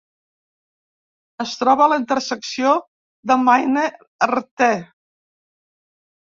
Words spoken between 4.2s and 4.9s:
Rte.